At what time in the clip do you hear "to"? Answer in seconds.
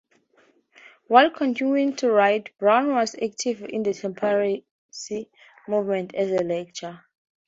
1.97-2.11